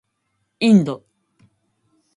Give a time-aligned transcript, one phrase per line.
[0.59, 1.05] インド